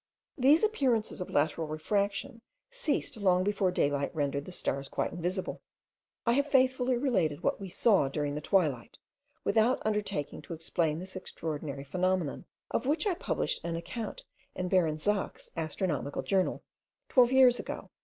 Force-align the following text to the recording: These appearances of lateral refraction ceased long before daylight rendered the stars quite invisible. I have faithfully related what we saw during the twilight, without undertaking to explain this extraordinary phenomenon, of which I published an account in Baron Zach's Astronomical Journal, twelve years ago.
These 0.35 0.63
appearances 0.63 1.21
of 1.21 1.29
lateral 1.29 1.67
refraction 1.67 2.41
ceased 2.71 3.17
long 3.17 3.43
before 3.43 3.69
daylight 3.69 4.09
rendered 4.15 4.45
the 4.45 4.51
stars 4.51 4.87
quite 4.89 5.11
invisible. 5.11 5.61
I 6.25 6.33
have 6.33 6.47
faithfully 6.49 6.97
related 6.97 7.43
what 7.43 7.61
we 7.61 7.69
saw 7.69 8.07
during 8.09 8.33
the 8.33 8.41
twilight, 8.41 8.97
without 9.43 9.79
undertaking 9.85 10.41
to 10.41 10.55
explain 10.55 10.97
this 10.97 11.15
extraordinary 11.15 11.83
phenomenon, 11.83 12.45
of 12.71 12.87
which 12.87 13.05
I 13.05 13.13
published 13.13 13.63
an 13.63 13.75
account 13.75 14.23
in 14.55 14.69
Baron 14.69 14.97
Zach's 14.97 15.51
Astronomical 15.55 16.23
Journal, 16.23 16.63
twelve 17.07 17.31
years 17.31 17.59
ago. 17.59 17.91